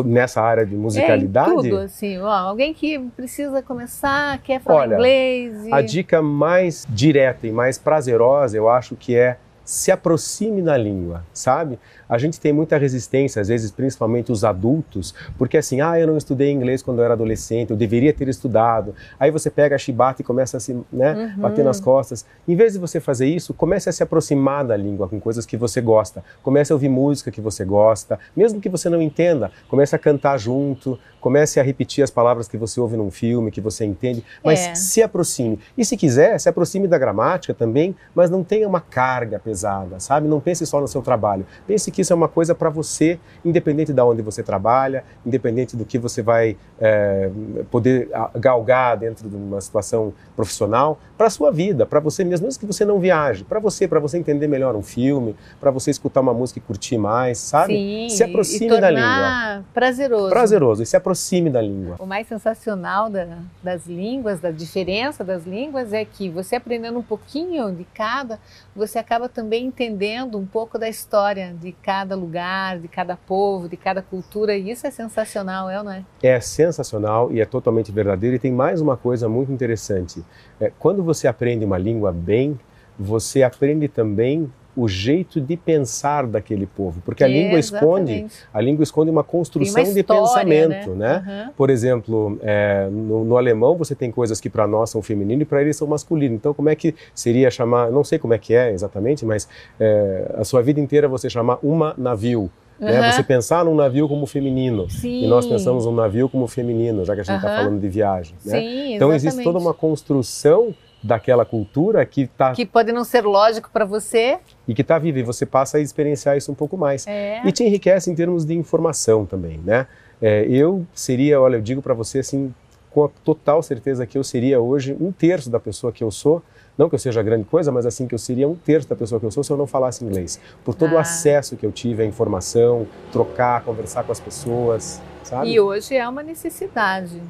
nessa 0.06 0.40
área 0.40 0.64
de 0.64 0.74
musicalidade? 0.74 1.50
É, 1.50 1.54
tudo, 1.54 1.78
assim, 1.78 2.18
ó, 2.18 2.30
alguém 2.30 2.72
que 2.72 2.98
precisa 3.14 3.60
começar, 3.60 4.38
quer 4.38 4.62
falar 4.62 4.80
Olha, 4.80 4.94
inglês. 4.94 5.66
E... 5.66 5.72
A 5.74 5.82
dica 5.82 6.22
mais 6.22 6.86
direta 6.88 7.46
e 7.46 7.52
mais 7.52 7.76
prazerosa, 7.76 8.56
eu 8.56 8.68
acho 8.68 8.96
que 8.96 9.14
é 9.14 9.36
se 9.68 9.90
aproxime 9.90 10.62
na 10.62 10.78
língua, 10.78 11.26
sabe? 11.30 11.78
A 12.08 12.16
gente 12.16 12.40
tem 12.40 12.54
muita 12.54 12.78
resistência, 12.78 13.42
às 13.42 13.48
vezes, 13.48 13.70
principalmente 13.70 14.32
os 14.32 14.42
adultos, 14.42 15.14
porque 15.36 15.58
assim, 15.58 15.82
ah, 15.82 16.00
eu 16.00 16.06
não 16.06 16.16
estudei 16.16 16.50
inglês 16.50 16.82
quando 16.82 17.00
eu 17.00 17.04
era 17.04 17.12
adolescente, 17.12 17.70
eu 17.70 17.76
deveria 17.76 18.10
ter 18.14 18.28
estudado. 18.28 18.94
Aí 19.20 19.30
você 19.30 19.50
pega 19.50 19.76
a 19.76 19.78
chibata 19.78 20.22
e 20.22 20.24
começa 20.24 20.56
a 20.56 20.60
se 20.60 20.72
né, 20.90 21.34
uhum. 21.36 21.42
bater 21.42 21.62
nas 21.62 21.80
costas. 21.80 22.24
Em 22.48 22.56
vez 22.56 22.72
de 22.72 22.78
você 22.78 22.98
fazer 22.98 23.26
isso, 23.26 23.52
comece 23.52 23.90
a 23.90 23.92
se 23.92 24.02
aproximar 24.02 24.64
da 24.64 24.74
língua 24.74 25.06
com 25.06 25.20
coisas 25.20 25.44
que 25.44 25.54
você 25.58 25.82
gosta. 25.82 26.24
Comece 26.42 26.72
a 26.72 26.74
ouvir 26.74 26.88
música 26.88 27.30
que 27.30 27.42
você 27.42 27.62
gosta, 27.62 28.18
mesmo 28.34 28.62
que 28.62 28.70
você 28.70 28.88
não 28.88 29.02
entenda, 29.02 29.52
comece 29.68 29.94
a 29.94 29.98
cantar 29.98 30.38
junto, 30.38 30.98
comece 31.20 31.60
a 31.60 31.62
repetir 31.62 32.02
as 32.02 32.10
palavras 32.10 32.48
que 32.48 32.56
você 32.56 32.80
ouve 32.80 32.96
num 32.96 33.10
filme, 33.10 33.50
que 33.50 33.60
você 33.60 33.84
entende, 33.84 34.24
mas 34.42 34.60
é. 34.60 34.74
se 34.74 35.02
aproxime. 35.02 35.58
E 35.76 35.84
se 35.84 35.96
quiser, 35.96 36.38
se 36.40 36.48
aproxime 36.48 36.88
da 36.88 36.96
gramática 36.96 37.52
também, 37.52 37.94
mas 38.14 38.30
não 38.30 38.42
tenha 38.42 38.66
uma 38.66 38.80
carga 38.80 39.38
pesada, 39.38 39.57
sabe? 39.98 40.28
Não 40.28 40.40
pense 40.40 40.66
só 40.66 40.80
no 40.80 40.88
seu 40.88 41.02
trabalho. 41.02 41.46
Pense 41.66 41.90
que 41.90 42.02
isso 42.02 42.12
é 42.12 42.16
uma 42.16 42.28
coisa 42.28 42.54
para 42.54 42.70
você, 42.70 43.18
independente 43.44 43.92
de 43.92 44.00
onde 44.00 44.22
você 44.22 44.42
trabalha, 44.42 45.04
independente 45.24 45.76
do 45.76 45.84
que 45.84 45.98
você 45.98 46.22
vai 46.22 46.56
é, 46.80 47.30
poder 47.70 48.08
galgar 48.36 48.96
dentro 48.96 49.28
de 49.28 49.36
uma 49.36 49.60
situação 49.60 50.12
profissional, 50.36 50.98
para 51.16 51.26
a 51.26 51.30
sua 51.30 51.50
vida, 51.50 51.84
para 51.84 52.00
você 52.00 52.24
mesmo, 52.24 52.46
mesmo 52.46 52.60
que 52.60 52.66
você 52.66 52.84
não 52.84 53.00
viaje, 53.00 53.44
para 53.44 53.58
você, 53.58 53.88
para 53.88 53.98
você 53.98 54.18
entender 54.18 54.46
melhor 54.46 54.76
um 54.76 54.82
filme, 54.82 55.34
para 55.60 55.70
você 55.70 55.90
escutar 55.90 56.20
uma 56.20 56.32
música 56.32 56.58
e 56.58 56.62
curtir 56.62 56.96
mais, 56.96 57.38
sabe? 57.38 57.74
Sim, 57.74 58.08
se 58.08 58.22
aproxime 58.22 58.80
da 58.80 58.90
língua. 58.90 59.64
Prazeroso. 59.74 60.28
Prazeroso, 60.30 60.82
e 60.82 60.86
se 60.86 60.96
aproxime 60.96 61.50
da 61.50 61.60
língua. 61.60 61.96
O 61.98 62.06
mais 62.06 62.26
sensacional 62.28 63.10
da, 63.10 63.26
das 63.62 63.86
línguas, 63.86 64.40
da 64.40 64.50
diferença 64.50 65.24
das 65.24 65.44
línguas, 65.44 65.92
é 65.92 66.04
que 66.04 66.28
você 66.28 66.56
aprendendo 66.56 66.98
um 66.98 67.02
pouquinho 67.02 67.72
de 67.72 67.84
cada, 67.94 68.38
você 68.74 68.98
acaba 68.98 69.28
também 69.28 69.47
entendendo 69.56 70.38
um 70.38 70.46
pouco 70.46 70.78
da 70.78 70.88
história 70.88 71.54
de 71.58 71.72
cada 71.72 72.14
lugar, 72.14 72.78
de 72.78 72.88
cada 72.88 73.16
povo, 73.16 73.68
de 73.68 73.76
cada 73.76 74.02
cultura, 74.02 74.56
e 74.56 74.70
isso 74.70 74.86
é 74.86 74.90
sensacional, 74.90 75.70
é 75.70 75.78
ou 75.78 75.84
não 75.84 75.92
é? 75.92 76.04
É 76.22 76.40
sensacional 76.40 77.32
e 77.32 77.40
é 77.40 77.44
totalmente 77.44 77.90
verdadeiro. 77.92 78.36
E 78.36 78.38
tem 78.38 78.52
mais 78.52 78.80
uma 78.80 78.96
coisa 78.96 79.28
muito 79.28 79.52
interessante. 79.52 80.24
É, 80.60 80.72
quando 80.78 81.02
você 81.02 81.28
aprende 81.28 81.64
uma 81.64 81.78
língua 81.78 82.12
bem, 82.12 82.58
você 82.98 83.42
aprende 83.42 83.88
também 83.88 84.52
o 84.78 84.86
jeito 84.86 85.40
de 85.40 85.56
pensar 85.56 86.24
daquele 86.24 86.64
povo, 86.64 87.02
porque 87.04 87.24
a 87.24 87.28
é, 87.28 87.32
língua 87.32 87.58
esconde 87.58 88.26
a 88.54 88.60
língua 88.60 88.84
esconde 88.84 89.10
uma 89.10 89.24
construção 89.24 89.82
uma 89.82 89.88
história, 89.88 90.02
de 90.02 90.04
pensamento, 90.04 90.90
né? 90.90 91.24
né? 91.26 91.44
Uhum. 91.46 91.52
Por 91.56 91.68
exemplo, 91.68 92.38
é, 92.42 92.88
no, 92.88 93.24
no, 93.24 93.36
alemão 93.36 93.76
você 93.76 93.96
tem 93.96 94.12
coisas 94.12 94.40
que 94.40 94.48
para 94.48 94.68
nós 94.68 94.90
são 94.90 95.02
feminino 95.02 95.42
e 95.42 95.44
para 95.44 95.60
eles 95.60 95.76
são 95.76 95.88
masculino. 95.88 96.36
Então, 96.36 96.54
como 96.54 96.68
é 96.68 96.76
que 96.76 96.94
seria 97.12 97.50
chamar? 97.50 97.90
Não 97.90 98.04
sei 98.04 98.20
como 98.20 98.34
é 98.34 98.38
que 98.38 98.54
é 98.54 98.70
exatamente, 98.70 99.26
mas 99.26 99.48
é, 99.80 100.32
a 100.36 100.44
sua 100.44 100.62
vida 100.62 100.78
inteira 100.78 101.08
você 101.08 101.28
chamar 101.28 101.58
uma 101.60 101.92
navio. 101.98 102.48
Uhum. 102.78 102.86
Né? 102.86 103.10
Você 103.10 103.24
pensar 103.24 103.64
num 103.64 103.74
navio 103.74 104.08
como 104.08 104.26
feminino 104.26 104.88
Sim. 104.88 105.24
e 105.24 105.26
nós 105.26 105.44
pensamos 105.44 105.86
num 105.86 105.94
navio 105.94 106.28
como 106.28 106.46
feminino, 106.46 107.04
já 107.04 107.16
que 107.16 107.22
a 107.22 107.24
gente 107.24 107.34
está 107.34 107.50
uhum. 107.50 107.56
falando 107.64 107.80
de 107.80 107.88
viagem. 107.88 108.36
Né? 108.44 108.60
Sim, 108.60 108.94
então 108.94 109.12
existe 109.12 109.42
toda 109.42 109.58
uma 109.58 109.74
construção 109.74 110.72
daquela 111.02 111.44
cultura 111.44 112.04
que 112.04 112.22
está 112.22 112.52
que 112.52 112.66
pode 112.66 112.92
não 112.92 113.04
ser 113.04 113.24
lógico 113.24 113.70
para 113.72 113.84
você 113.84 114.38
e 114.66 114.74
que 114.74 114.82
está 114.82 114.98
viva 114.98 115.18
e 115.18 115.22
você 115.22 115.46
passa 115.46 115.78
a 115.78 115.80
experienciar 115.80 116.36
isso 116.36 116.50
um 116.50 116.54
pouco 116.54 116.76
mais 116.76 117.06
é. 117.06 117.40
e 117.44 117.52
te 117.52 117.62
enriquece 117.62 118.10
em 118.10 118.14
termos 118.14 118.44
de 118.44 118.54
informação 118.54 119.24
também, 119.24 119.58
né? 119.58 119.86
É, 120.20 120.44
eu 120.48 120.84
seria, 120.92 121.40
olha, 121.40 121.56
eu 121.56 121.60
digo 121.60 121.80
para 121.80 121.94
você 121.94 122.18
assim 122.18 122.52
com 122.90 123.04
a 123.04 123.08
total 123.24 123.62
certeza 123.62 124.06
que 124.06 124.18
eu 124.18 124.24
seria 124.24 124.60
hoje 124.60 124.96
um 125.00 125.12
terço 125.12 125.48
da 125.48 125.60
pessoa 125.60 125.92
que 125.92 126.02
eu 126.02 126.10
sou 126.10 126.42
não 126.78 126.88
que 126.88 126.94
eu 126.94 126.98
seja 126.98 127.20
grande 127.24 127.44
coisa, 127.44 127.72
mas 127.72 127.84
assim 127.84 128.06
que 128.06 128.14
eu 128.14 128.18
seria 128.20 128.48
um 128.48 128.54
terço 128.54 128.88
da 128.88 128.94
pessoa 128.94 129.18
que 129.18 129.26
eu 129.26 129.32
sou 129.32 129.42
se 129.42 129.50
eu 129.50 129.56
não 129.56 129.66
falasse 129.66 130.04
inglês. 130.04 130.40
Por 130.64 130.76
todo 130.76 130.92
ah. 130.92 130.94
o 130.94 130.98
acesso 130.98 131.56
que 131.56 131.66
eu 131.66 131.72
tive 131.72 132.04
à 132.04 132.06
informação, 132.06 132.86
trocar, 133.10 133.64
conversar 133.64 134.04
com 134.04 134.12
as 134.12 134.20
pessoas, 134.20 135.02
sabe? 135.24 135.50
E 135.50 135.58
hoje 135.58 135.96
é 135.96 136.08
uma 136.08 136.22
necessidade. 136.22 137.20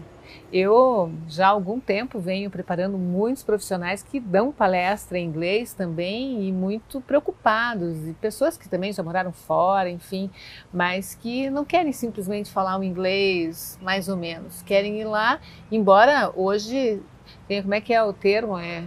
Eu 0.53 1.13
já 1.29 1.49
há 1.49 1.51
algum 1.51 1.79
tempo 1.79 2.19
venho 2.19 2.51
preparando 2.51 2.97
muitos 2.97 3.43
profissionais 3.43 4.03
que 4.03 4.19
dão 4.19 4.51
palestra 4.51 5.19
em 5.19 5.27
inglês 5.27 5.75
também 5.75 6.49
e 6.49 6.53
muito 6.53 7.01
preocupados, 7.01 8.07
e 8.07 8.15
pessoas 8.15 8.57
que 8.57 8.69
também 8.69 8.93
já 8.93 9.03
moraram 9.03 9.33
fora, 9.33 9.91
enfim, 9.91 10.31
mas 10.73 11.15
que 11.15 11.51
não 11.51 11.65
querem 11.65 11.93
simplesmente 11.93 12.51
falar 12.51 12.79
o 12.79 12.83
inglês 12.83 13.79
mais 13.83 14.09
ou 14.09 14.17
menos, 14.17 14.63
querem 14.63 15.01
ir 15.01 15.05
lá, 15.05 15.41
embora 15.71 16.33
hoje, 16.35 17.03
como 17.63 17.75
é 17.75 17.81
que 17.81 17.93
é 17.93 18.03
o 18.03 18.13
termo? 18.13 18.59
É 18.59 18.85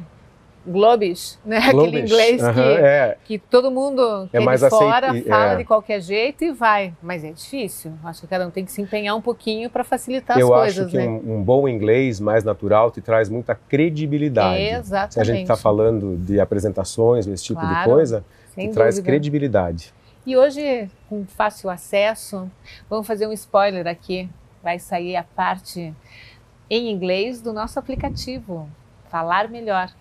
Globish, 0.66 1.40
né? 1.44 1.60
Globish. 1.72 1.88
Aquele 1.88 2.02
inglês 2.02 2.42
que, 2.42 2.60
é. 2.60 3.18
que 3.26 3.40
todo 3.40 3.72
mundo 3.72 4.28
que 4.30 4.38
é, 4.38 4.44
é 4.44 4.56
de 4.56 4.70
fora 4.70 5.10
aceito, 5.10 5.28
fala 5.28 5.54
é. 5.54 5.56
de 5.58 5.64
qualquer 5.66 6.02
jeito 6.02 6.44
e 6.44 6.52
vai. 6.52 6.94
Mas 7.02 7.24
é 7.24 7.32
difícil. 7.32 7.94
Acho 8.04 8.22
que 8.22 8.28
cada 8.28 8.48
um 8.48 8.52
tem 8.52 8.64
que 8.64 8.72
se 8.72 8.82
empenhar 8.82 9.16
um 9.16 9.22
pouquinho 9.22 9.70
para 9.70 9.84
facilitar 9.84 10.38
Eu 10.38 10.54
as 10.54 10.62
coisas. 10.62 10.78
Eu 10.78 10.86
acho 10.86 10.92
que 10.92 10.98
né? 10.98 11.08
um, 11.08 11.38
um, 11.38 11.44
bom 11.44 11.68
inglês 11.68 12.20
mais 12.20 12.44
natural 12.44 12.92
te 12.92 13.02
traz 13.02 13.30
muita 13.30 13.56
credibilidade. 13.56 14.62
exatamente. 14.62 15.14
Se 15.14 15.20
a 15.20 15.24
gente 15.24 15.42
está 15.42 15.56
falando 15.56 16.16
de 16.18 16.40
apresentações, 16.40 17.26
esse 17.26 17.44
tipo 17.44 17.60
claro, 17.60 17.78
de 17.78 17.84
coisa, 17.86 18.26
te 18.56 18.70
traz 18.70 19.00
credibilidade. 19.00 19.94
E 20.26 20.38
hoje, 20.38 20.88
com 21.10 21.26
fácil 21.26 21.70
acesso, 21.70 22.50
vamos 22.88 23.08
fazer 23.08 23.26
um 23.28 23.34
spoiler 23.34 23.88
aqui. 23.88 24.30
Vai 24.62 24.78
sair 24.78 25.16
a 25.16 25.24
parte 25.24 25.92
em 26.70 26.92
inglês 26.92 27.42
do 27.42 27.52
nosso 27.52 27.80
aplicativo. 27.80 28.70
Falar 29.10 29.50
melhor. 29.50 29.92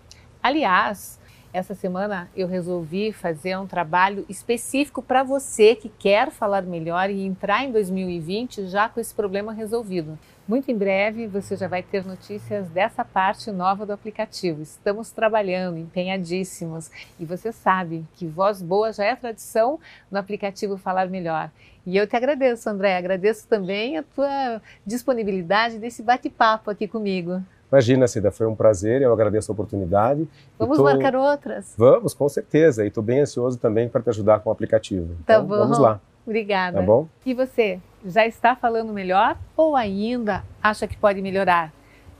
Aliás, 0.43 1.21
essa 1.53 1.75
semana 1.75 2.31
eu 2.35 2.47
resolvi 2.47 3.13
fazer 3.13 3.59
um 3.59 3.67
trabalho 3.67 4.25
específico 4.27 5.03
para 5.03 5.23
você 5.23 5.75
que 5.75 5.89
quer 5.89 6.31
falar 6.31 6.63
melhor 6.63 7.11
e 7.11 7.27
entrar 7.27 7.65
em 7.65 7.73
2020 7.73 8.67
já 8.67 8.89
com 8.89 9.01
esse 9.01 9.13
problema 9.15 9.53
resolvido. 9.53 10.19
Muito 10.49 10.71
em 10.71 10.77
breve 10.77 11.27
você 11.27 11.57
já 11.57 11.69
vai 11.69 11.83
ter 11.83 12.07
notícias 12.07 12.69
dessa 12.71 13.05
parte 13.05 13.51
nova 13.51 13.85
do 13.85 13.93
aplicativo. 13.93 14.63
Estamos 14.63 15.11
trabalhando, 15.11 15.77
empenhadíssimos. 15.77 16.91
E 17.19 17.27
você 17.27 17.53
sabe 17.53 18.07
que 18.15 18.27
voz 18.27 18.63
boa 18.63 18.93
já 18.93 19.05
é 19.05 19.15
tradição 19.15 19.79
no 20.11 20.19
aplicativo 20.19 20.79
Falar 20.79 21.09
Melhor. 21.09 21.51
E 21.85 21.97
eu 21.97 22.07
te 22.07 22.17
agradeço, 22.17 22.71
André. 22.71 22.97
Agradeço 22.97 23.47
também 23.47 23.99
a 23.99 24.03
tua 24.03 24.63
disponibilidade 24.87 25.79
desse 25.79 26.03
bate-papo 26.03 26.71
aqui 26.71 26.89
comigo. 26.89 27.43
Imagina, 27.71 28.09
Cida, 28.09 28.33
foi 28.33 28.47
um 28.47 28.55
prazer, 28.55 29.01
eu 29.01 29.13
agradeço 29.13 29.51
a 29.51 29.55
oportunidade. 29.55 30.29
Vamos 30.59 30.79
tô... 30.79 30.85
marcar 30.85 31.15
outras? 31.15 31.75
Vamos, 31.79 32.13
com 32.13 32.29
certeza. 32.29 32.85
E 32.85 32.89
estou 32.89 33.03
bem 33.03 33.21
ansioso 33.21 33.59
também 33.59 33.89
para 33.89 34.03
te 34.03 34.11
ajudar 34.11 34.41
com 34.41 34.51
o 34.51 34.53
aplicativo. 34.53 35.15
Tá 35.25 35.35
então, 35.35 35.47
bom. 35.47 35.59
Vamos 35.59 35.79
lá. 35.79 36.01
Obrigada. 36.27 36.79
Tá 36.79 36.83
bom? 36.83 37.07
E 37.25 37.33
você, 37.33 37.81
já 38.05 38.27
está 38.27 38.57
falando 38.57 38.93
melhor 38.93 39.37
ou 39.57 39.77
ainda 39.77 40.43
acha 40.63 40.89
que 40.89 40.97
pode 40.97 41.23
melhorar? 41.23 41.73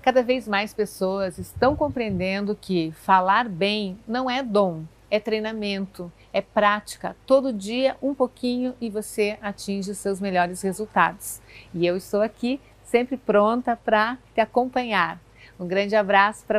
Cada 0.03 0.23
vez 0.23 0.49
mais 0.49 0.73
pessoas 0.73 1.37
estão 1.37 1.77
compreendendo 1.77 2.57
que 2.59 2.93
falar 2.93 3.49
bem 3.49 3.99
não 4.07 4.31
é 4.31 4.43
dom, 4.43 4.85
é 5.11 5.19
treinamento, 5.19 6.11
é 6.33 6.41
prática. 6.41 7.17
Todo 7.27 7.53
dia 7.53 7.97
um 8.01 8.15
pouquinho 8.15 8.75
e 8.81 8.89
você 8.89 9.37
atinge 9.43 9.91
os 9.91 9.99
seus 9.99 10.21
melhores 10.21 10.63
resultados. 10.63 11.41
E 11.75 11.87
eu 11.87 11.97
estou 11.97 12.23
aqui 12.23 12.61
sempre 12.83 13.17
pronta 13.17 13.77
para 13.77 14.17
te 14.35 14.41
acompanhar. 14.41 15.21
Um 15.61 15.69
grande 15.69 15.95
abraço 15.95 16.47
para 16.47 16.59